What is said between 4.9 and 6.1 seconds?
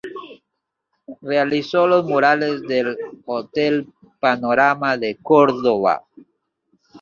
de Córdoba.